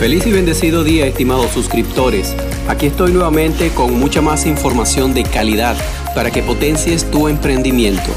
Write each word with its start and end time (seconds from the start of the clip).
Feliz 0.00 0.26
y 0.26 0.32
bendecido 0.32 0.82
día, 0.82 1.04
estimados 1.04 1.50
suscriptores. 1.50 2.34
Aquí 2.68 2.86
estoy 2.86 3.12
nuevamente 3.12 3.68
con 3.68 4.00
mucha 4.00 4.22
más 4.22 4.46
información 4.46 5.12
de 5.12 5.24
calidad 5.24 5.76
para 6.14 6.30
que 6.30 6.42
potencies 6.42 7.10
tu 7.10 7.28
emprendimiento. 7.28 8.10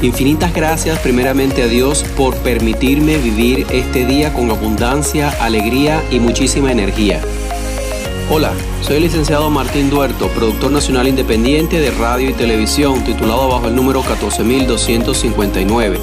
Infinitas 0.00 0.54
gracias 0.54 0.98
primeramente 1.00 1.64
a 1.64 1.66
Dios 1.66 2.02
por 2.16 2.34
permitirme 2.38 3.18
vivir 3.18 3.66
este 3.70 4.06
día 4.06 4.32
con 4.32 4.50
abundancia, 4.50 5.28
alegría 5.42 6.02
y 6.10 6.18
muchísima 6.18 6.72
energía. 6.72 7.20
Hola, 8.30 8.54
soy 8.80 8.96
el 8.96 9.02
licenciado 9.02 9.50
Martín 9.50 9.90
Duerto, 9.90 10.28
productor 10.28 10.72
nacional 10.72 11.06
independiente 11.08 11.78
de 11.78 11.90
radio 11.90 12.30
y 12.30 12.32
televisión, 12.32 13.04
titulado 13.04 13.48
bajo 13.48 13.68
el 13.68 13.76
número 13.76 14.00
14259. 14.00 15.98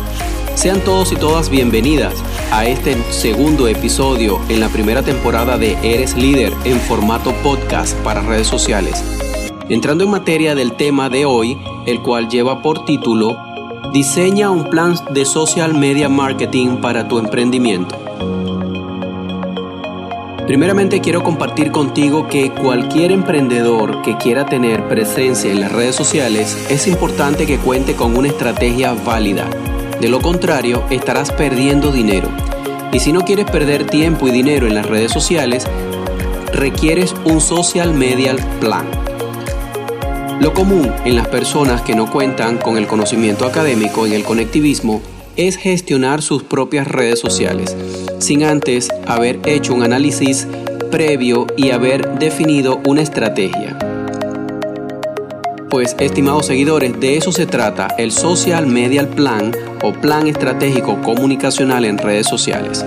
Sean 0.53 0.81
todos 0.81 1.11
y 1.11 1.15
todas 1.15 1.49
bienvenidas 1.49 2.13
a 2.51 2.65
este 2.65 2.95
segundo 3.11 3.67
episodio 3.67 4.39
en 4.49 4.59
la 4.59 4.69
primera 4.69 5.03
temporada 5.03 5.57
de 5.57 5.77
Eres 5.83 6.15
Líder 6.15 6.53
en 6.63 6.79
formato 6.79 7.33
podcast 7.43 7.97
para 7.99 8.21
redes 8.21 8.47
sociales. 8.47 9.03
Entrando 9.69 10.05
en 10.05 10.11
materia 10.11 10.55
del 10.55 10.73
tema 10.73 11.09
de 11.09 11.25
hoy, 11.25 11.57
el 11.85 12.01
cual 12.01 12.29
lleva 12.29 12.61
por 12.61 12.85
título 12.85 13.37
Diseña 13.93 14.49
un 14.49 14.69
plan 14.69 14.95
de 15.11 15.25
social 15.25 15.73
media 15.73 16.09
marketing 16.09 16.77
para 16.77 17.07
tu 17.07 17.19
emprendimiento. 17.19 17.97
Primeramente 20.45 21.01
quiero 21.01 21.23
compartir 21.23 21.71
contigo 21.71 22.27
que 22.27 22.51
cualquier 22.51 23.11
emprendedor 23.11 24.01
que 24.01 24.15
quiera 24.15 24.45
tener 24.45 24.87
presencia 24.87 25.51
en 25.51 25.59
las 25.59 25.73
redes 25.73 25.95
sociales 25.95 26.67
es 26.69 26.87
importante 26.87 27.45
que 27.45 27.57
cuente 27.57 27.95
con 27.95 28.15
una 28.15 28.29
estrategia 28.29 28.93
válida 28.93 29.49
de 29.99 30.09
lo 30.09 30.21
contrario, 30.21 30.83
estarás 30.89 31.31
perdiendo 31.31 31.91
dinero. 31.91 32.29
Y 32.91 32.99
si 32.99 33.11
no 33.11 33.21
quieres 33.21 33.45
perder 33.45 33.85
tiempo 33.85 34.27
y 34.27 34.31
dinero 34.31 34.67
en 34.67 34.75
las 34.75 34.85
redes 34.85 35.11
sociales, 35.11 35.65
requieres 36.53 37.15
un 37.25 37.41
social 37.41 37.93
media 37.93 38.35
plan. 38.59 38.85
Lo 40.39 40.53
común 40.53 40.91
en 41.03 41.15
las 41.15 41.27
personas 41.27 41.81
que 41.81 41.95
no 41.95 42.11
cuentan 42.11 42.57
con 42.57 42.77
el 42.77 42.85
conocimiento 42.85 43.45
académico 43.45 44.05
en 44.05 44.13
el 44.13 44.23
conectivismo 44.23 45.01
es 45.35 45.57
gestionar 45.57 46.21
sus 46.21 46.43
propias 46.43 46.87
redes 46.87 47.19
sociales, 47.19 47.75
sin 48.19 48.43
antes 48.43 48.89
haber 49.07 49.39
hecho 49.45 49.73
un 49.73 49.83
análisis 49.83 50.47
previo 50.91 51.47
y 51.57 51.71
haber 51.71 52.19
definido 52.19 52.81
una 52.85 53.01
estrategia. 53.01 53.77
Pues, 55.69 55.97
estimados 55.99 56.45
seguidores, 56.45 56.97
de 56.97 57.17
eso 57.17 57.33
se 57.33 57.45
trata 57.45 57.87
el 57.97 58.13
Social 58.13 58.67
Media 58.67 59.09
Plan 59.09 59.51
o 59.83 59.91
Plan 59.91 60.25
Estratégico 60.25 61.01
Comunicacional 61.01 61.83
en 61.83 61.97
redes 61.97 62.25
sociales. 62.25 62.85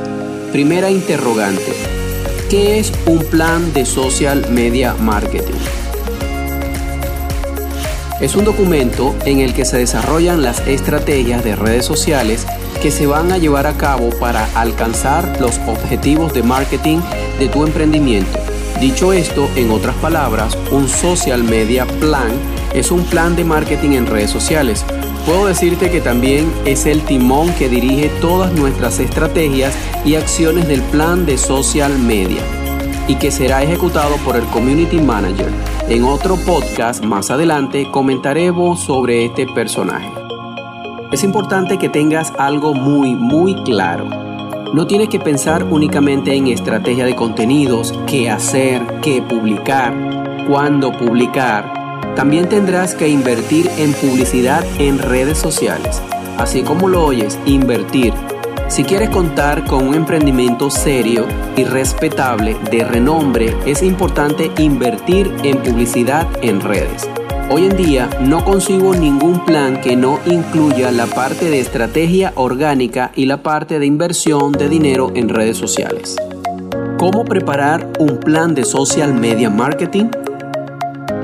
Primera 0.50 0.90
interrogante. 0.90 1.74
¿Qué 2.48 2.78
es 2.78 2.90
un 3.04 3.18
plan 3.18 3.74
de 3.74 3.84
social 3.84 4.46
media 4.50 4.94
marketing? 4.94 5.60
Es 8.18 8.34
un 8.34 8.46
documento 8.46 9.14
en 9.26 9.40
el 9.40 9.52
que 9.52 9.66
se 9.66 9.76
desarrollan 9.76 10.42
las 10.42 10.66
estrategias 10.66 11.44
de 11.44 11.56
redes 11.56 11.84
sociales 11.84 12.46
que 12.80 12.90
se 12.90 13.06
van 13.06 13.30
a 13.30 13.36
llevar 13.36 13.66
a 13.66 13.76
cabo 13.76 14.08
para 14.18 14.46
alcanzar 14.58 15.38
los 15.38 15.58
objetivos 15.66 16.32
de 16.32 16.42
marketing 16.42 17.00
de 17.38 17.48
tu 17.48 17.66
emprendimiento. 17.66 18.38
Dicho 18.80 19.12
esto, 19.12 19.50
en 19.56 19.70
otras 19.70 19.94
palabras, 19.96 20.56
un 20.70 20.88
social 20.88 21.44
media 21.44 21.84
plan 21.84 22.30
es 22.74 22.90
un 22.90 23.04
plan 23.04 23.36
de 23.36 23.44
marketing 23.44 23.90
en 23.90 24.06
redes 24.06 24.30
sociales. 24.30 24.84
Puedo 25.26 25.46
decirte 25.46 25.90
que 25.90 26.00
también 26.00 26.50
es 26.64 26.86
el 26.86 27.02
timón 27.02 27.52
que 27.54 27.68
dirige 27.68 28.08
todas 28.20 28.52
nuestras 28.52 28.98
estrategias 28.98 29.74
y 30.04 30.14
acciones 30.14 30.66
del 30.66 30.82
plan 30.82 31.26
de 31.26 31.36
social 31.38 31.98
media 31.98 32.42
y 33.06 33.16
que 33.16 33.30
será 33.30 33.62
ejecutado 33.62 34.16
por 34.24 34.36
el 34.36 34.44
Community 34.44 34.98
Manager. 34.98 35.50
En 35.88 36.04
otro 36.04 36.36
podcast 36.36 37.04
más 37.04 37.30
adelante 37.30 37.90
comentaremos 37.90 38.80
sobre 38.80 39.24
este 39.24 39.46
personaje. 39.46 40.10
Es 41.10 41.24
importante 41.24 41.76
que 41.76 41.88
tengas 41.88 42.32
algo 42.38 42.72
muy, 42.72 43.16
muy 43.16 43.54
claro. 43.64 44.08
No 44.72 44.86
tienes 44.86 45.08
que 45.08 45.18
pensar 45.18 45.64
únicamente 45.64 46.32
en 46.34 46.46
estrategia 46.46 47.04
de 47.04 47.16
contenidos, 47.16 47.92
qué 48.06 48.30
hacer, 48.30 49.00
qué 49.02 49.20
publicar, 49.20 49.92
cuándo 50.46 50.92
publicar, 50.92 51.79
también 52.20 52.50
tendrás 52.50 52.94
que 52.94 53.08
invertir 53.08 53.70
en 53.78 53.94
publicidad 53.94 54.62
en 54.78 54.98
redes 54.98 55.38
sociales. 55.38 56.02
Así 56.36 56.60
como 56.60 56.86
lo 56.86 57.06
oyes, 57.06 57.38
invertir. 57.46 58.12
Si 58.68 58.84
quieres 58.84 59.08
contar 59.08 59.64
con 59.64 59.88
un 59.88 59.94
emprendimiento 59.94 60.68
serio 60.68 61.24
y 61.56 61.64
respetable 61.64 62.58
de 62.70 62.84
renombre, 62.84 63.56
es 63.64 63.82
importante 63.82 64.50
invertir 64.58 65.32
en 65.44 65.62
publicidad 65.62 66.28
en 66.42 66.60
redes. 66.60 67.08
Hoy 67.50 67.64
en 67.64 67.76
día 67.78 68.10
no 68.20 68.44
consigo 68.44 68.94
ningún 68.94 69.46
plan 69.46 69.80
que 69.80 69.96
no 69.96 70.20
incluya 70.26 70.90
la 70.90 71.06
parte 71.06 71.48
de 71.48 71.60
estrategia 71.60 72.34
orgánica 72.34 73.12
y 73.16 73.24
la 73.24 73.42
parte 73.42 73.78
de 73.78 73.86
inversión 73.86 74.52
de 74.52 74.68
dinero 74.68 75.10
en 75.14 75.30
redes 75.30 75.56
sociales. 75.56 76.16
¿Cómo 76.98 77.24
preparar 77.24 77.88
un 77.98 78.20
plan 78.20 78.54
de 78.54 78.64
social 78.64 79.14
media 79.14 79.48
marketing? 79.48 80.08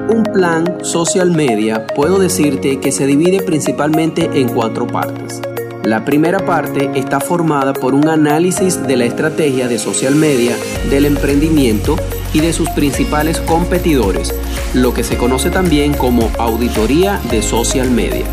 Un 0.09 0.23
plan 0.23 0.85
social 0.85 1.33
media 1.33 1.85
puedo 1.89 2.21
decirte 2.21 2.79
que 2.79 2.93
se 2.93 3.07
divide 3.07 3.43
principalmente 3.43 4.31
en 4.35 4.49
cuatro 4.49 4.87
partes. 4.87 5.43
La 5.83 6.05
primera 6.05 6.39
parte 6.47 6.91
está 6.95 7.19
formada 7.19 7.73
por 7.73 7.93
un 7.93 8.09
análisis 8.09 8.87
de 8.87 8.97
la 8.97 9.05
estrategia 9.05 9.67
de 9.67 9.81
social 9.81 10.15
media 10.15 10.57
del 10.91 11.07
emprendimiento 11.07 11.97
y 12.33 12.39
de 12.39 12.53
sus 12.53 12.71
principales 12.71 13.41
competidores, 13.41 14.33
lo 14.75 14.95
que 14.95 15.03
se 15.03 15.17
conoce 15.17 15.51
también 15.51 15.93
como 15.93 16.31
auditoría 16.39 17.21
de 17.29 17.43
social 17.43 17.91
media. 17.91 18.27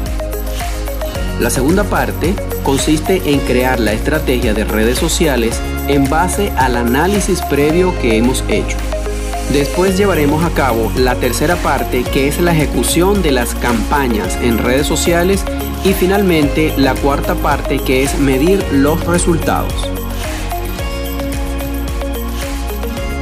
La 1.39 1.49
segunda 1.49 1.83
parte 1.85 2.35
consiste 2.63 3.19
en 3.25 3.39
crear 3.39 3.79
la 3.79 3.93
estrategia 3.93 4.53
de 4.53 4.63
redes 4.63 4.99
sociales 4.99 5.59
en 5.87 6.07
base 6.07 6.51
al 6.51 6.77
análisis 6.77 7.41
previo 7.41 7.95
que 7.99 8.17
hemos 8.17 8.43
hecho. 8.47 8.77
Después 9.53 9.95
llevaremos 9.99 10.43
a 10.43 10.49
cabo 10.49 10.91
la 10.97 11.13
tercera 11.13 11.55
parte 11.57 12.03
que 12.03 12.27
es 12.27 12.41
la 12.41 12.53
ejecución 12.53 13.21
de 13.21 13.31
las 13.31 13.53
campañas 13.53 14.35
en 14.41 14.57
redes 14.57 14.87
sociales 14.87 15.45
y 15.85 15.93
finalmente 15.93 16.73
la 16.75 16.95
cuarta 16.95 17.35
parte 17.35 17.77
que 17.77 18.01
es 18.01 18.17
medir 18.17 18.65
los 18.71 19.05
resultados. 19.05 19.71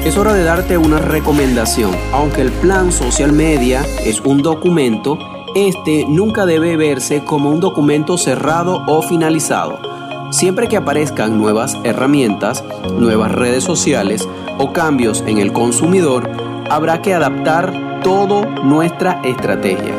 Es 0.06 0.16
hora 0.16 0.34
de 0.34 0.46
darte 0.46 0.78
una 0.78 1.00
recomendación. 1.00 1.92
Aunque 2.14 2.40
el 2.40 2.52
plan 2.54 2.94
social 2.94 3.34
media 3.34 3.86
es 4.06 4.22
un 4.22 4.42
documento, 4.42 5.20
este 5.54 6.06
nunca 6.08 6.46
debe 6.46 6.78
verse 6.78 7.26
como 7.26 7.50
un 7.50 7.60
documento 7.60 8.18
cerrado 8.18 8.86
o 8.88 9.02
finalizado. 9.02 10.01
Siempre 10.32 10.70
que 10.70 10.78
aparezcan 10.78 11.38
nuevas 11.38 11.78
herramientas, 11.84 12.64
nuevas 12.98 13.34
redes 13.34 13.66
sociales, 13.66 14.28
o 14.58 14.72
cambios 14.72 15.24
en 15.28 15.40
el 15.40 15.52
consumidor, 15.52 16.30
habrá 16.70 17.02
que 17.02 17.14
adaptar 17.14 18.00
toda 18.02 18.46
nuestra 18.64 19.22
estrategia. 19.26 19.94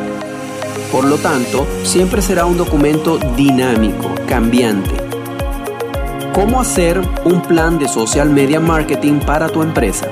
Por 0.90 1.04
lo 1.04 1.18
tanto, 1.18 1.66
siempre 1.82 2.22
será 2.22 2.46
un 2.46 2.56
documento 2.56 3.18
dinámico, 3.36 4.10
cambiante. 4.26 4.90
¿Cómo 6.32 6.62
hacer 6.62 6.98
un 7.24 7.42
plan 7.42 7.78
de 7.78 7.86
social 7.86 8.30
media 8.30 8.58
marketing 8.58 9.20
para 9.20 9.48
tu 9.48 9.62
empresa? 9.62 10.08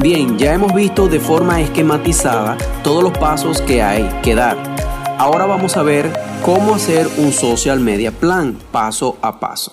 Bien, 0.00 0.38
ya 0.38 0.54
hemos 0.54 0.72
visto 0.72 1.06
de 1.06 1.20
forma 1.20 1.60
esquematizada 1.60 2.56
todos 2.82 3.02
los 3.02 3.12
pasos 3.12 3.60
que 3.60 3.82
hay 3.82 4.08
que 4.22 4.34
dar. 4.34 4.69
Ahora 5.20 5.44
vamos 5.44 5.76
a 5.76 5.82
ver 5.82 6.10
cómo 6.42 6.74
hacer 6.74 7.06
un 7.18 7.30
social 7.30 7.78
media 7.78 8.10
plan 8.10 8.56
paso 8.72 9.18
a 9.20 9.38
paso. 9.38 9.70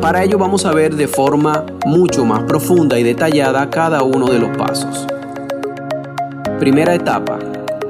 Para 0.00 0.24
ello 0.24 0.38
vamos 0.38 0.64
a 0.64 0.72
ver 0.72 0.96
de 0.96 1.08
forma 1.08 1.66
mucho 1.84 2.24
más 2.24 2.44
profunda 2.44 2.98
y 2.98 3.02
detallada 3.02 3.68
cada 3.68 4.02
uno 4.02 4.28
de 4.28 4.38
los 4.38 4.56
pasos. 4.56 5.06
Primera 6.58 6.94
etapa, 6.94 7.38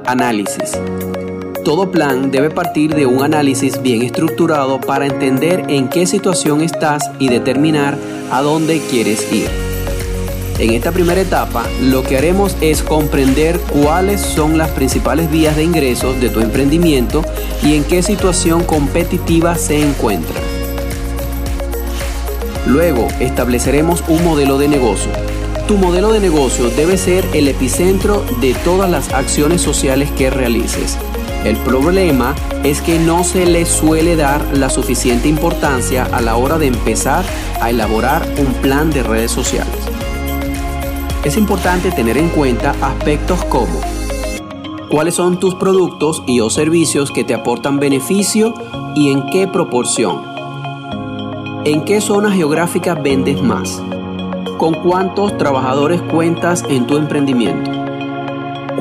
análisis. 0.06 0.76
Todo 1.64 1.92
plan 1.92 2.32
debe 2.32 2.50
partir 2.50 2.92
de 2.96 3.06
un 3.06 3.22
análisis 3.22 3.80
bien 3.80 4.02
estructurado 4.02 4.80
para 4.80 5.06
entender 5.06 5.66
en 5.68 5.88
qué 5.88 6.04
situación 6.04 6.62
estás 6.62 7.12
y 7.20 7.28
determinar 7.28 7.96
a 8.32 8.42
dónde 8.42 8.80
quieres 8.90 9.32
ir. 9.32 9.71
En 10.58 10.74
esta 10.74 10.92
primera 10.92 11.20
etapa, 11.20 11.64
lo 11.80 12.02
que 12.02 12.16
haremos 12.16 12.56
es 12.60 12.82
comprender 12.82 13.58
cuáles 13.60 14.20
son 14.20 14.58
las 14.58 14.70
principales 14.70 15.30
vías 15.30 15.56
de 15.56 15.64
ingresos 15.64 16.20
de 16.20 16.28
tu 16.28 16.40
emprendimiento 16.40 17.24
y 17.62 17.74
en 17.74 17.84
qué 17.84 18.02
situación 18.02 18.62
competitiva 18.62 19.56
se 19.56 19.80
encuentra. 19.80 20.40
Luego 22.66 23.08
estableceremos 23.18 24.04
un 24.06 24.22
modelo 24.24 24.56
de 24.56 24.68
negocio. 24.68 25.10
Tu 25.66 25.76
modelo 25.76 26.12
de 26.12 26.20
negocio 26.20 26.70
debe 26.70 26.96
ser 26.96 27.24
el 27.32 27.48
epicentro 27.48 28.24
de 28.40 28.54
todas 28.64 28.90
las 28.90 29.12
acciones 29.12 29.60
sociales 29.60 30.10
que 30.12 30.30
realices. 30.30 30.96
El 31.44 31.56
problema 31.56 32.36
es 32.62 32.80
que 32.80 33.00
no 33.00 33.24
se 33.24 33.46
le 33.46 33.66
suele 33.66 34.14
dar 34.14 34.56
la 34.56 34.70
suficiente 34.70 35.26
importancia 35.26 36.04
a 36.12 36.20
la 36.20 36.36
hora 36.36 36.56
de 36.58 36.68
empezar 36.68 37.24
a 37.60 37.70
elaborar 37.70 38.24
un 38.38 38.52
plan 38.54 38.90
de 38.90 39.02
redes 39.02 39.32
sociales. 39.32 39.74
Es 41.24 41.36
importante 41.36 41.92
tener 41.92 42.18
en 42.18 42.30
cuenta 42.30 42.74
aspectos 42.80 43.44
como 43.44 43.80
cuáles 44.90 45.14
son 45.14 45.38
tus 45.38 45.54
productos 45.54 46.20
y 46.26 46.40
o 46.40 46.50
servicios 46.50 47.12
que 47.12 47.22
te 47.22 47.32
aportan 47.32 47.78
beneficio 47.78 48.54
y 48.96 49.12
en 49.12 49.30
qué 49.30 49.46
proporción. 49.46 50.20
¿En 51.64 51.84
qué 51.84 52.00
zona 52.00 52.32
geográfica 52.32 52.96
vendes 52.96 53.40
más? 53.40 53.80
¿Con 54.58 54.74
cuántos 54.74 55.38
trabajadores 55.38 56.02
cuentas 56.02 56.64
en 56.68 56.88
tu 56.88 56.96
emprendimiento? 56.96 57.70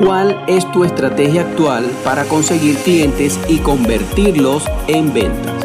¿Cuál 0.04 0.42
es 0.48 0.68
tu 0.72 0.82
estrategia 0.82 1.42
actual 1.42 1.84
para 2.02 2.24
conseguir 2.24 2.76
clientes 2.78 3.38
y 3.46 3.58
convertirlos 3.58 4.64
en 4.88 5.14
ventas? 5.14 5.64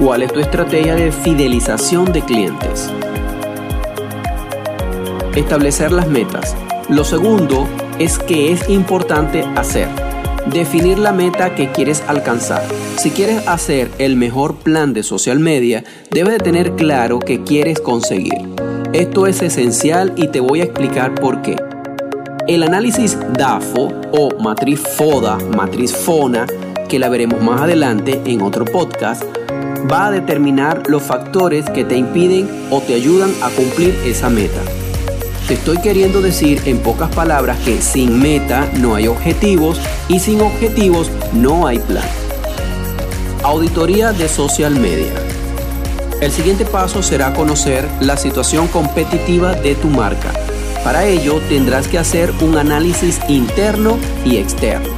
¿Cuál 0.00 0.24
es 0.24 0.32
tu 0.32 0.40
estrategia 0.40 0.96
de 0.96 1.12
fidelización 1.12 2.12
de 2.12 2.22
clientes? 2.22 2.90
Establecer 5.36 5.92
las 5.92 6.08
metas. 6.08 6.56
Lo 6.88 7.04
segundo 7.04 7.68
es 7.98 8.18
que 8.18 8.52
es 8.52 8.68
importante 8.68 9.44
hacer 9.54 9.88
Definir 10.52 10.98
la 10.98 11.12
meta 11.12 11.56
que 11.56 11.72
quieres 11.72 12.04
alcanzar. 12.06 12.62
Si 12.98 13.10
quieres 13.10 13.46
hacer 13.48 13.90
el 13.98 14.14
mejor 14.14 14.54
plan 14.54 14.92
de 14.92 15.02
social 15.02 15.40
media, 15.40 15.82
debes 16.10 16.34
de 16.34 16.38
tener 16.38 16.76
claro 16.76 17.18
qué 17.18 17.42
quieres 17.42 17.80
conseguir. 17.80 18.54
Esto 18.92 19.26
es 19.26 19.42
esencial 19.42 20.12
y 20.16 20.28
te 20.28 20.38
voy 20.38 20.60
a 20.60 20.64
explicar 20.64 21.16
por 21.16 21.42
qué. 21.42 21.56
El 22.46 22.62
análisis 22.62 23.18
DAFO 23.36 23.92
o 24.12 24.40
matriz 24.40 24.80
FODA, 24.80 25.36
matriz 25.56 25.92
FONA, 25.92 26.46
que 26.88 27.00
la 27.00 27.08
veremos 27.08 27.42
más 27.42 27.62
adelante 27.62 28.22
en 28.24 28.40
otro 28.40 28.64
podcast, 28.64 29.24
va 29.90 30.06
a 30.06 30.10
determinar 30.12 30.84
los 30.86 31.02
factores 31.02 31.68
que 31.70 31.84
te 31.84 31.96
impiden 31.96 32.68
o 32.70 32.80
te 32.80 32.94
ayudan 32.94 33.32
a 33.42 33.50
cumplir 33.50 33.98
esa 34.04 34.30
meta. 34.30 34.60
Te 35.46 35.54
estoy 35.54 35.78
queriendo 35.78 36.22
decir 36.22 36.60
en 36.64 36.78
pocas 36.78 37.08
palabras 37.14 37.56
que 37.60 37.80
sin 37.80 38.18
meta 38.18 38.68
no 38.80 38.96
hay 38.96 39.06
objetivos 39.06 39.80
y 40.08 40.18
sin 40.18 40.40
objetivos 40.40 41.08
no 41.32 41.68
hay 41.68 41.78
plan. 41.78 42.02
Auditoría 43.44 44.12
de 44.12 44.28
social 44.28 44.74
media. 44.74 45.12
El 46.20 46.32
siguiente 46.32 46.64
paso 46.64 47.00
será 47.00 47.32
conocer 47.32 47.88
la 48.00 48.16
situación 48.16 48.66
competitiva 48.66 49.52
de 49.54 49.76
tu 49.76 49.86
marca. 49.86 50.32
Para 50.82 51.06
ello 51.06 51.40
tendrás 51.48 51.86
que 51.86 51.98
hacer 51.98 52.32
un 52.40 52.58
análisis 52.58 53.20
interno 53.28 53.98
y 54.24 54.38
externo. 54.38 54.88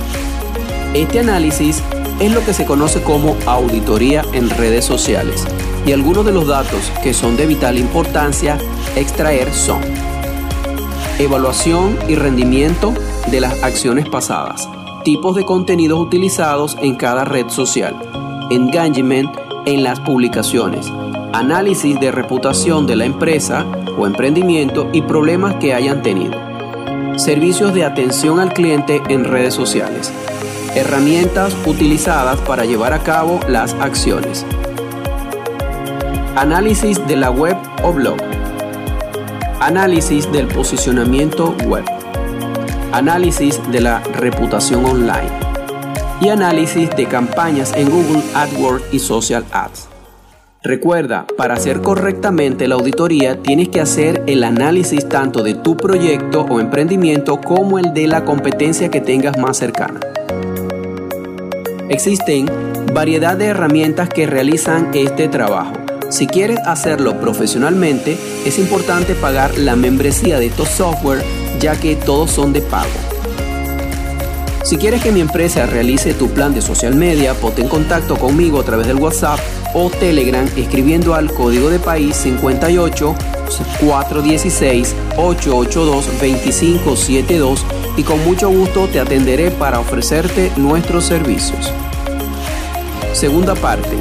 Este 0.94 1.20
análisis 1.20 1.82
es 2.20 2.32
lo 2.32 2.42
que 2.42 2.54
se 2.54 2.64
conoce 2.64 3.02
como 3.02 3.36
auditoría 3.44 4.24
en 4.32 4.48
redes 4.48 4.86
sociales 4.86 5.44
y 5.84 5.92
algunos 5.92 6.24
de 6.24 6.32
los 6.32 6.46
datos 6.46 6.90
que 7.02 7.12
son 7.12 7.36
de 7.36 7.46
vital 7.46 7.76
importancia 7.76 8.56
extraer 8.96 9.52
son 9.52 10.07
evaluación 11.18 11.98
y 12.08 12.14
rendimiento 12.14 12.94
de 13.30 13.40
las 13.40 13.62
acciones 13.64 14.08
pasadas, 14.08 14.68
tipos 15.04 15.34
de 15.34 15.44
contenidos 15.44 15.98
utilizados 15.98 16.76
en 16.80 16.94
cada 16.94 17.24
red 17.24 17.48
social, 17.48 17.96
engagement 18.50 19.28
en 19.66 19.82
las 19.82 19.98
publicaciones, 19.98 20.86
análisis 21.32 21.98
de 21.98 22.12
reputación 22.12 22.86
de 22.86 22.94
la 22.94 23.04
empresa 23.04 23.66
o 23.98 24.06
emprendimiento 24.06 24.88
y 24.92 25.02
problemas 25.02 25.56
que 25.56 25.74
hayan 25.74 26.02
tenido, 26.02 26.38
servicios 27.16 27.74
de 27.74 27.84
atención 27.84 28.38
al 28.38 28.52
cliente 28.52 29.02
en 29.08 29.24
redes 29.24 29.54
sociales, 29.54 30.12
herramientas 30.76 31.56
utilizadas 31.66 32.40
para 32.42 32.64
llevar 32.64 32.92
a 32.92 33.02
cabo 33.02 33.40
las 33.48 33.74
acciones, 33.74 34.46
análisis 36.36 37.04
de 37.08 37.16
la 37.16 37.32
web 37.32 37.56
o 37.82 37.92
blog, 37.92 38.17
Análisis 39.60 40.30
del 40.30 40.46
posicionamiento 40.46 41.52
web. 41.66 41.84
Análisis 42.92 43.60
de 43.72 43.80
la 43.80 43.98
reputación 43.98 44.84
online. 44.84 45.32
Y 46.20 46.28
análisis 46.28 46.88
de 46.94 47.06
campañas 47.06 47.72
en 47.74 47.90
Google 47.90 48.22
AdWords 48.34 48.84
y 48.92 49.00
Social 49.00 49.44
Ads. 49.50 49.88
Recuerda, 50.62 51.26
para 51.36 51.54
hacer 51.54 51.82
correctamente 51.82 52.68
la 52.68 52.76
auditoría 52.76 53.42
tienes 53.42 53.68
que 53.68 53.80
hacer 53.80 54.22
el 54.28 54.44
análisis 54.44 55.08
tanto 55.08 55.42
de 55.42 55.54
tu 55.54 55.76
proyecto 55.76 56.42
o 56.42 56.60
emprendimiento 56.60 57.40
como 57.40 57.80
el 57.80 57.92
de 57.94 58.06
la 58.06 58.24
competencia 58.24 58.92
que 58.92 59.00
tengas 59.00 59.36
más 59.38 59.56
cercana. 59.56 59.98
Existen 61.88 62.46
variedad 62.94 63.36
de 63.36 63.46
herramientas 63.46 64.08
que 64.08 64.28
realizan 64.28 64.90
este 64.94 65.26
trabajo 65.26 65.87
si 66.10 66.26
quieres 66.26 66.58
hacerlo 66.64 67.20
profesionalmente, 67.20 68.16
es 68.46 68.58
importante 68.58 69.14
pagar 69.14 69.56
la 69.58 69.76
membresía 69.76 70.38
de 70.38 70.46
estos 70.46 70.68
software 70.68 71.22
ya 71.60 71.78
que 71.78 71.96
todos 71.96 72.30
son 72.30 72.52
de 72.52 72.62
pago. 72.62 72.88
Si 74.64 74.76
quieres 74.76 75.02
que 75.02 75.12
mi 75.12 75.20
empresa 75.20 75.66
realice 75.66 76.14
tu 76.14 76.28
plan 76.28 76.54
de 76.54 76.60
social 76.60 76.94
media, 76.94 77.34
ponte 77.34 77.62
en 77.62 77.68
contacto 77.68 78.16
conmigo 78.16 78.60
a 78.60 78.64
través 78.64 78.86
del 78.86 78.96
WhatsApp 78.96 79.38
o 79.74 79.90
Telegram 79.90 80.46
escribiendo 80.56 81.14
al 81.14 81.32
código 81.32 81.70
de 81.70 81.78
país 81.78 82.16
58 82.16 83.14
416 83.80 84.94
882 85.16 86.06
2572 86.06 87.66
y 87.96 88.02
con 88.02 88.22
mucho 88.24 88.50
gusto 88.50 88.88
te 88.88 89.00
atenderé 89.00 89.50
para 89.50 89.80
ofrecerte 89.80 90.52
nuestros 90.56 91.04
servicios. 91.04 91.72
Segunda 93.14 93.54
parte 93.54 93.96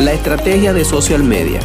la 0.00 0.14
estrategia 0.14 0.72
de 0.72 0.84
social 0.84 1.22
media. 1.22 1.60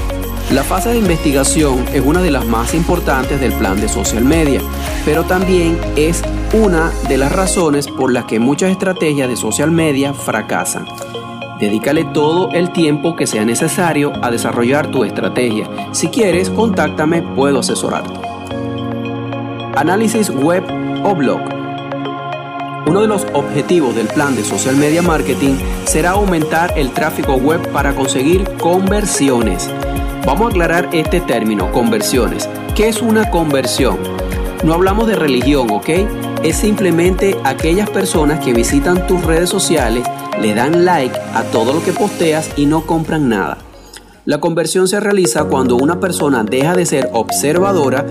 La 0.52 0.64
fase 0.64 0.90
de 0.90 0.98
investigación 0.98 1.86
es 1.94 2.02
una 2.06 2.22
de 2.22 2.32
las 2.32 2.46
más 2.46 2.74
importantes 2.74 3.40
del 3.40 3.54
plan 3.54 3.80
de 3.80 3.88
social 3.88 4.26
media, 4.26 4.62
pero 5.06 5.24
también 5.24 5.80
es 5.96 6.22
una 6.52 6.92
de 7.08 7.18
las 7.18 7.32
razones 7.32 7.88
por 7.88 8.12
las 8.12 8.26
que 8.26 8.40
muchas 8.40 8.72
estrategias 8.72 9.30
de 9.30 9.38
social 9.38 9.72
media 9.72 10.14
fracasan. 10.14 10.86
Dedícale 11.62 12.04
todo 12.04 12.50
el 12.52 12.74
tiempo 12.74 13.16
que 13.16 13.26
sea 13.26 13.46
necesario 13.46 14.12
a 14.22 14.30
desarrollar 14.32 14.92
tu 14.92 15.06
estrategia. 15.06 15.70
Si 15.94 16.10
quieres, 16.10 16.50
contáctame, 16.50 17.22
puedo 17.22 17.60
asesorarte. 17.60 18.20
Análisis 19.78 20.30
web 20.30 20.64
o 21.06 21.16
blog. 21.16 21.55
Uno 22.88 23.02
de 23.02 23.08
los 23.08 23.26
objetivos 23.34 23.96
del 23.96 24.08
plan 24.08 24.36
de 24.36 24.44
social 24.44 24.76
media 24.76 25.02
marketing 25.02 25.56
será 25.86 26.12
aumentar 26.12 26.78
el 26.78 26.92
tráfico 26.92 27.34
web 27.34 27.68
para 27.72 27.96
conseguir 27.96 28.44
conversiones. 28.58 29.70
Vamos 30.26 30.48
a 30.48 30.50
aclarar 30.50 30.90
este 30.94 31.20
término, 31.20 31.72
conversiones. 31.72 32.48
¿Qué 32.76 32.88
es 32.88 33.02
una 33.02 33.32
conversión? 33.32 33.98
No 34.64 34.74
hablamos 34.74 35.08
de 35.08 35.16
religión, 35.16 35.72
¿ok? 35.72 35.90
Es 36.44 36.58
simplemente 36.58 37.36
aquellas 37.44 37.90
personas 37.90 38.44
que 38.44 38.54
visitan 38.54 39.08
tus 39.08 39.24
redes 39.24 39.50
sociales, 39.50 40.06
le 40.40 40.54
dan 40.54 40.86
like 40.86 41.18
a 41.34 41.44
todo 41.52 41.74
lo 41.74 41.84
que 41.84 41.92
posteas 41.92 42.52
y 42.56 42.68
no 42.68 42.86
compran 42.86 43.30
nada. 43.30 43.58
La 44.26 44.40
conversión 44.40 44.88
se 44.88 45.00
realiza 45.00 45.46
cuando 45.46 45.76
una 45.76 46.00
persona 46.00 46.44
deja 46.44 46.76
de 46.76 46.86
ser 46.86 47.10
observadora 47.14 48.06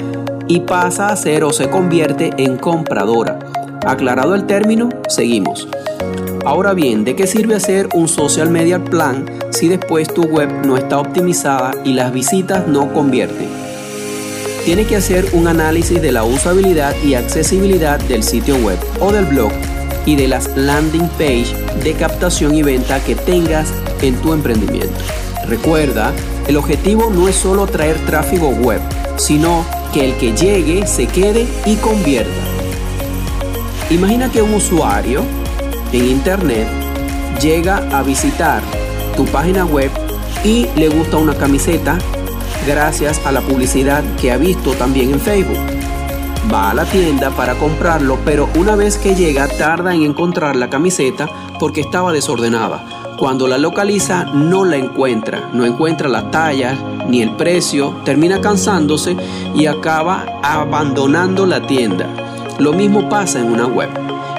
y 0.48 0.60
pasa 0.60 1.08
a 1.08 1.16
ser 1.16 1.44
o 1.44 1.52
se 1.52 1.70
convierte 1.70 2.32
en 2.38 2.56
compradora. 2.56 3.38
Aclarado 3.86 4.34
el 4.34 4.46
término, 4.46 4.88
seguimos. 5.08 5.68
Ahora 6.46 6.72
bien, 6.72 7.04
¿de 7.04 7.14
qué 7.16 7.26
sirve 7.26 7.54
hacer 7.54 7.88
un 7.92 8.08
social 8.08 8.48
media 8.48 8.82
plan 8.82 9.26
si 9.50 9.68
después 9.68 10.12
tu 10.12 10.22
web 10.22 10.50
no 10.64 10.78
está 10.78 10.98
optimizada 10.98 11.72
y 11.84 11.92
las 11.92 12.12
visitas 12.12 12.66
no 12.66 12.92
convierten? 12.94 13.48
Tiene 14.64 14.86
que 14.86 14.96
hacer 14.96 15.26
un 15.32 15.48
análisis 15.48 16.00
de 16.00 16.12
la 16.12 16.24
usabilidad 16.24 16.94
y 17.04 17.14
accesibilidad 17.14 18.00
del 18.00 18.22
sitio 18.22 18.56
web 18.56 18.78
o 19.00 19.12
del 19.12 19.26
blog 19.26 19.52
y 20.06 20.16
de 20.16 20.28
las 20.28 20.56
landing 20.56 21.08
page 21.18 21.54
de 21.82 21.92
captación 21.92 22.54
y 22.54 22.62
venta 22.62 23.04
que 23.04 23.14
tengas 23.14 23.70
en 24.00 24.14
tu 24.16 24.32
emprendimiento. 24.32 24.98
Recuerda, 25.46 26.12
el 26.48 26.56
objetivo 26.56 27.10
no 27.10 27.28
es 27.28 27.36
solo 27.36 27.66
traer 27.66 27.98
tráfico 28.06 28.48
web, 28.48 28.80
sino 29.16 29.66
que 29.92 30.06
el 30.06 30.16
que 30.16 30.32
llegue 30.32 30.86
se 30.86 31.06
quede 31.06 31.46
y 31.66 31.76
convierta. 31.76 32.53
Imagina 33.90 34.30
que 34.30 34.40
un 34.40 34.54
usuario 34.54 35.22
en 35.92 36.06
Internet 36.06 36.66
llega 37.40 37.86
a 37.92 38.02
visitar 38.02 38.62
tu 39.14 39.26
página 39.26 39.66
web 39.66 39.90
y 40.42 40.66
le 40.74 40.88
gusta 40.88 41.18
una 41.18 41.34
camiseta 41.34 41.98
gracias 42.66 43.24
a 43.26 43.32
la 43.32 43.42
publicidad 43.42 44.02
que 44.16 44.32
ha 44.32 44.38
visto 44.38 44.72
también 44.72 45.12
en 45.12 45.20
Facebook. 45.20 45.58
Va 46.52 46.70
a 46.70 46.74
la 46.74 46.86
tienda 46.86 47.30
para 47.30 47.56
comprarlo, 47.56 48.18
pero 48.24 48.48
una 48.56 48.74
vez 48.74 48.96
que 48.96 49.14
llega 49.14 49.48
tarda 49.48 49.94
en 49.94 50.02
encontrar 50.02 50.56
la 50.56 50.70
camiseta 50.70 51.28
porque 51.60 51.82
estaba 51.82 52.12
desordenada. 52.12 52.84
Cuando 53.18 53.46
la 53.46 53.58
localiza 53.58 54.24
no 54.24 54.64
la 54.64 54.76
encuentra, 54.76 55.50
no 55.52 55.64
encuentra 55.66 56.08
las 56.08 56.30
tallas 56.30 56.78
ni 57.06 57.20
el 57.20 57.36
precio, 57.36 57.94
termina 58.04 58.40
cansándose 58.40 59.14
y 59.54 59.66
acaba 59.66 60.24
abandonando 60.42 61.46
la 61.46 61.66
tienda. 61.66 62.23
Lo 62.58 62.72
mismo 62.72 63.08
pasa 63.08 63.40
en 63.40 63.52
una 63.52 63.66
web. 63.66 63.88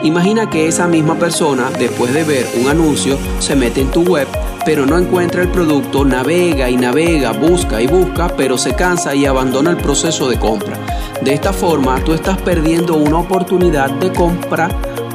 Imagina 0.04 0.50
que 0.50 0.68
esa 0.68 0.88
misma 0.88 1.16
persona, 1.16 1.70
después 1.78 2.14
de 2.14 2.24
ver 2.24 2.46
un 2.62 2.70
anuncio, 2.70 3.18
se 3.40 3.56
mete 3.56 3.82
en 3.82 3.92
tu 3.92 4.04
web, 4.04 4.28
pero 4.66 4.86
no 4.86 4.98
encuentra 4.98 5.42
el 5.42 5.50
producto, 5.50 6.06
navega 6.06 6.70
y 6.70 6.78
navega, 6.78 7.32
busca 7.32 7.82
y 7.82 7.88
busca, 7.88 8.30
pero 8.38 8.58
se 8.58 8.74
cansa 8.74 9.14
y 9.16 9.26
abandona 9.26 9.72
el 9.72 9.78
proceso 9.78 10.30
de 10.30 10.40
compra. 10.40 10.78
De 11.22 11.34
esta 11.34 11.52
forma, 11.52 12.02
tú 12.06 12.14
estás 12.14 12.42
perdiendo 12.42 12.96
una 12.96 13.18
oportunidad 13.18 13.90
de 13.90 14.14
compra 14.14 14.70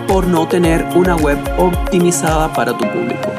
por 0.06 0.26
no 0.26 0.46
tener 0.46 0.86
una 0.94 1.16
web 1.16 1.38
optimizada 1.58 2.52
para 2.52 2.76
tu 2.76 2.84
público. 2.84 3.30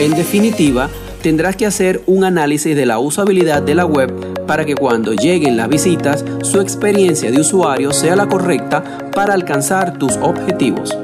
En 0.00 0.12
definitiva, 0.12 0.88
tendrás 1.22 1.54
que 1.54 1.66
hacer 1.66 2.02
un 2.06 2.24
análisis 2.24 2.74
de 2.74 2.86
la 2.86 2.98
usabilidad 2.98 3.62
de 3.62 3.74
la 3.74 3.86
web 3.86 4.35
para 4.46 4.64
que 4.64 4.74
cuando 4.74 5.12
lleguen 5.12 5.56
las 5.56 5.68
visitas 5.68 6.24
su 6.42 6.60
experiencia 6.60 7.30
de 7.30 7.40
usuario 7.40 7.92
sea 7.92 8.16
la 8.16 8.26
correcta 8.26 9.10
para 9.14 9.34
alcanzar 9.34 9.98
tus 9.98 10.16
objetivos. 10.16 10.96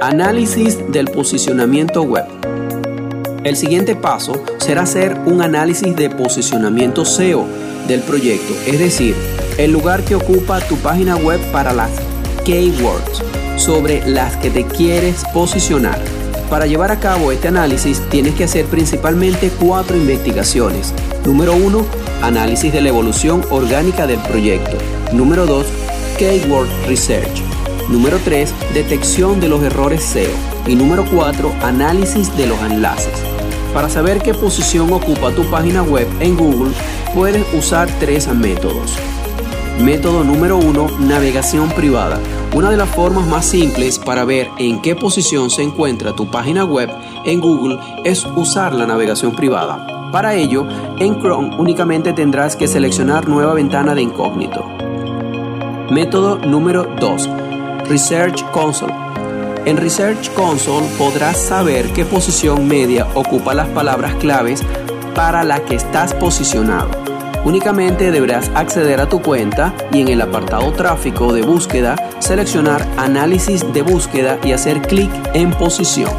Análisis 0.00 0.78
del 0.92 1.06
posicionamiento 1.06 2.02
web. 2.02 2.24
El 3.44 3.56
siguiente 3.56 3.94
paso 3.94 4.42
será 4.58 4.82
hacer 4.82 5.16
un 5.26 5.42
análisis 5.42 5.94
de 5.96 6.10
posicionamiento 6.10 7.04
SEO 7.04 7.46
del 7.86 8.00
proyecto, 8.00 8.54
es 8.66 8.78
decir, 8.78 9.14
el 9.58 9.70
lugar 9.70 10.02
que 10.02 10.14
ocupa 10.14 10.60
tu 10.60 10.76
página 10.76 11.16
web 11.16 11.40
para 11.52 11.72
las 11.72 11.90
keywords 12.44 13.22
sobre 13.56 14.06
las 14.08 14.36
que 14.38 14.50
te 14.50 14.64
quieres 14.64 15.24
posicionar. 15.32 15.98
Para 16.50 16.66
llevar 16.66 16.90
a 16.90 17.00
cabo 17.00 17.32
este 17.32 17.48
análisis 17.48 18.00
tienes 18.10 18.34
que 18.34 18.44
hacer 18.44 18.66
principalmente 18.66 19.50
cuatro 19.58 19.96
investigaciones. 19.96 20.92
Número 21.24 21.54
1, 21.54 21.86
análisis 22.22 22.72
de 22.72 22.80
la 22.80 22.90
evolución 22.90 23.42
orgánica 23.50 24.06
del 24.06 24.20
proyecto. 24.20 24.76
Número 25.12 25.46
2, 25.46 25.66
keyword 26.18 26.68
research. 26.86 27.42
Número 27.88 28.18
3, 28.24 28.52
detección 28.74 29.40
de 29.40 29.48
los 29.48 29.62
errores 29.62 30.02
SEO. 30.02 30.30
Y 30.66 30.74
número 30.74 31.04
4, 31.10 31.52
análisis 31.62 32.34
de 32.36 32.46
los 32.46 32.60
enlaces. 32.62 33.12
Para 33.72 33.88
saber 33.88 34.22
qué 34.22 34.34
posición 34.34 34.92
ocupa 34.92 35.32
tu 35.32 35.44
página 35.50 35.82
web 35.82 36.06
en 36.20 36.36
Google, 36.36 36.72
puedes 37.14 37.44
usar 37.54 37.88
tres 37.98 38.28
métodos. 38.28 38.96
Método 39.80 40.22
número 40.22 40.56
1, 40.56 41.00
navegación 41.00 41.68
privada. 41.70 42.20
Una 42.54 42.70
de 42.70 42.76
las 42.76 42.88
formas 42.88 43.26
más 43.26 43.44
simples 43.44 43.98
para 43.98 44.24
ver 44.24 44.48
en 44.56 44.80
qué 44.80 44.94
posición 44.94 45.50
se 45.50 45.62
encuentra 45.62 46.14
tu 46.14 46.30
página 46.30 46.64
web 46.64 46.90
en 47.24 47.40
Google 47.40 47.78
es 48.04 48.24
usar 48.36 48.72
la 48.72 48.86
navegación 48.86 49.34
privada. 49.34 50.10
Para 50.12 50.34
ello, 50.34 50.66
en 50.98 51.20
Chrome 51.20 51.56
únicamente 51.58 52.12
tendrás 52.12 52.54
que 52.54 52.68
seleccionar 52.68 53.28
nueva 53.28 53.52
ventana 53.52 53.94
de 53.94 54.02
incógnito. 54.02 54.64
Método 55.90 56.38
número 56.38 56.86
2. 57.00 57.28
Research 57.88 58.44
Console. 58.52 58.94
En 59.64 59.76
Research 59.76 60.32
Console 60.34 60.86
podrás 60.96 61.36
saber 61.36 61.92
qué 61.92 62.04
posición 62.04 62.68
media 62.68 63.08
ocupa 63.14 63.54
las 63.54 63.68
palabras 63.68 64.14
claves 64.14 64.62
para 65.14 65.42
la 65.42 65.64
que 65.64 65.74
estás 65.74 66.14
posicionado. 66.14 67.03
Únicamente 67.44 68.10
deberás 68.10 68.50
acceder 68.54 69.00
a 69.00 69.08
tu 69.08 69.20
cuenta 69.20 69.74
y 69.92 70.00
en 70.00 70.08
el 70.08 70.22
apartado 70.22 70.72
tráfico 70.72 71.34
de 71.34 71.42
búsqueda 71.42 71.94
seleccionar 72.18 72.86
análisis 72.96 73.70
de 73.74 73.82
búsqueda 73.82 74.38
y 74.42 74.52
hacer 74.52 74.80
clic 74.80 75.10
en 75.34 75.50
posición. 75.50 76.10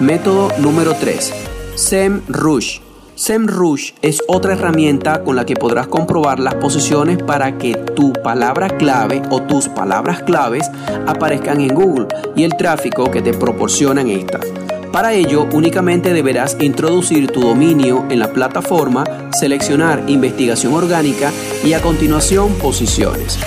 Método 0.00 0.50
número 0.58 0.94
3. 0.94 1.32
SEMrush. 1.76 2.80
SEMrush 3.14 3.92
es 4.02 4.20
otra 4.26 4.54
herramienta 4.54 5.22
con 5.22 5.36
la 5.36 5.46
que 5.46 5.54
podrás 5.54 5.86
comprobar 5.86 6.40
las 6.40 6.56
posiciones 6.56 7.22
para 7.22 7.56
que 7.56 7.74
tu 7.74 8.12
palabra 8.12 8.68
clave 8.78 9.22
o 9.30 9.42
tus 9.42 9.68
palabras 9.68 10.22
claves 10.22 10.68
aparezcan 11.06 11.60
en 11.60 11.74
Google 11.74 12.08
y 12.34 12.42
el 12.42 12.56
tráfico 12.56 13.10
que 13.12 13.22
te 13.22 13.32
proporcionan 13.32 14.08
estas. 14.08 14.44
Para 14.92 15.12
ello, 15.12 15.46
únicamente 15.52 16.12
deberás 16.12 16.56
introducir 16.60 17.28
tu 17.28 17.40
dominio 17.40 18.06
en 18.10 18.18
la 18.18 18.32
plataforma, 18.32 19.04
seleccionar 19.32 20.02
investigación 20.08 20.74
orgánica 20.74 21.30
y 21.64 21.74
a 21.74 21.80
continuación 21.80 22.54
posiciones. 22.54 23.38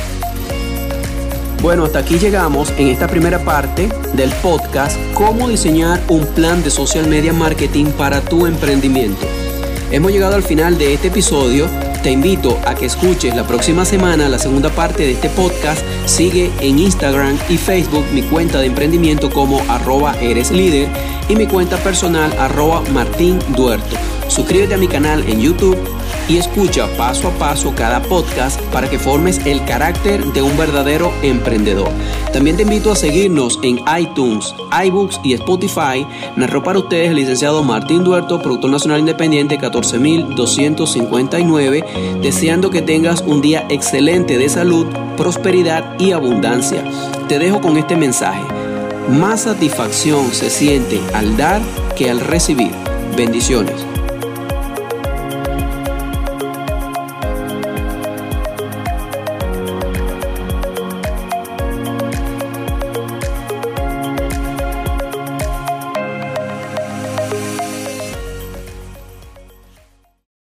Bueno, 1.62 1.84
hasta 1.84 2.00
aquí 2.00 2.18
llegamos 2.18 2.74
en 2.78 2.88
esta 2.88 3.08
primera 3.08 3.40
parte 3.40 3.90
del 4.14 4.32
podcast, 4.42 4.98
cómo 5.14 5.50
diseñar 5.50 6.00
un 6.08 6.26
plan 6.28 6.64
de 6.64 6.70
social 6.70 7.08
media 7.08 7.34
marketing 7.34 7.88
para 7.98 8.22
tu 8.22 8.46
emprendimiento. 8.46 9.26
Hemos 9.92 10.14
llegado 10.14 10.36
al 10.36 10.44
final 10.44 10.78
de 10.78 10.94
este 10.94 11.10
episodio 11.10 11.68
te 12.04 12.12
invito 12.12 12.60
a 12.66 12.76
que 12.76 12.86
escuches 12.86 13.34
la 13.34 13.48
próxima 13.48 13.86
semana 13.86 14.28
la 14.28 14.38
segunda 14.38 14.70
parte 14.70 15.04
de 15.04 15.14
este 15.14 15.30
podcast. 15.30 15.82
Sigue 16.06 16.52
en 16.60 16.78
Instagram 16.78 17.40
y 17.48 17.58
Facebook 17.58 18.04
mi 18.14 18.22
cuenta 18.24 18.60
de 18.60 18.68
emprendimiento 18.68 19.30
como 19.30 19.62
arroba 19.70 20.14
eres 20.20 20.52
líder 20.52 20.90
y 21.30 21.36
mi 21.38 21.48
cuenta 21.48 21.78
personal 21.78 22.34
arroba 22.38 22.84
Martín 22.94 23.40
Duerto. 23.56 23.96
Suscríbete 24.28 24.74
a 24.74 24.78
mi 24.78 24.90
canal 24.90 25.24
en 25.30 25.40
YouTube 25.40 25.78
y 26.28 26.38
escucha 26.38 26.88
paso 26.98 27.28
a 27.28 27.32
paso 27.32 27.74
cada 27.76 28.02
podcast 28.02 28.60
para 28.72 28.90
que 28.90 29.00
formes 29.00 29.46
el 29.46 29.64
carácter 29.66 30.24
de 30.34 30.42
un 30.42 30.56
verdadero 30.58 31.12
emprendedor. 31.22 31.90
También 32.32 32.56
te 32.56 32.64
invito 32.64 32.92
a 32.92 32.96
seguirnos 32.96 33.60
en 33.64 33.80
iTunes, 34.00 34.56
iBooks 34.86 35.20
y 35.24 35.34
Spotify. 35.34 36.08
Narró 36.36 36.64
para 36.64 36.80
ustedes 36.80 37.10
el 37.10 37.18
licenciado 37.18 37.64
Martín 37.64 38.04
Duerto, 38.04 38.42
productor 38.42 38.72
nacional 38.72 39.00
independiente 39.00 39.58
14259, 39.58 41.84
deseando 42.22 42.70
que 42.70 42.82
tengas 42.82 43.22
un 43.22 43.42
día 43.42 43.66
excelente 43.70 44.38
de 44.38 44.50
salud, 44.50 44.88
prosperidad 45.18 46.00
y 46.00 46.12
abundancia. 46.12 46.84
Te 47.28 47.40
dejo 47.40 47.62
con 47.62 47.78
este 47.78 47.96
mensaje. 47.96 48.44
Más 49.10 49.42
satisfacción 49.42 50.32
se 50.32 50.50
siente 50.50 51.02
al 51.14 51.36
dar 51.36 51.62
que 51.96 52.10
al 52.10 52.22
recibir. 52.22 52.72
Bendiciones. 53.18 53.83